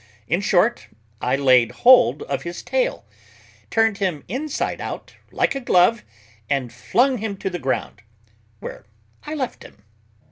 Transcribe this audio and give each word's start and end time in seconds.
In 0.27 0.41
short, 0.41 0.87
I 1.21 1.35
laid 1.35 1.71
hold 1.71 2.23
of 2.23 2.41
his 2.41 2.63
tail, 2.63 3.05
turned 3.69 3.99
him 3.99 4.23
inside 4.27 4.81
out 4.81 5.13
like 5.29 5.53
a 5.53 5.59
glove, 5.59 6.03
and 6.49 6.73
flung 6.73 7.19
him 7.19 7.37
to 7.37 7.51
the 7.51 7.59
ground, 7.59 8.01
where 8.59 8.85
I 9.25 9.35
left 9.35 9.61
him. 9.61 9.83